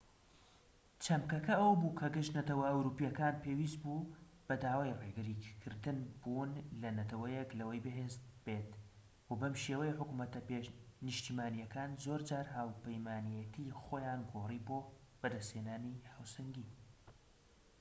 [1.03, 4.09] چەمکەکە ئەوە بوو کە گشت نەتەوە ئەوروپیەکان پێویست بوو
[4.47, 6.49] بەدوای ڕێگری کردن بوون
[6.83, 8.13] ەل نەتەوەیەک لەوەی بەهێز
[8.45, 8.69] بێت
[9.29, 10.39] و بەم شێوەیە حکومەتە
[11.05, 14.79] نیشتیمانیەکان زۆرجار هاوپەیمانیەتی خۆیان گۆڕی بۆ
[15.21, 16.67] بەدەست هێنانی هاوسەنگی